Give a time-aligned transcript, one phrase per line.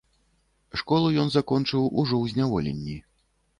[0.81, 2.99] Школу ён закончыў ужо ў зняволенні.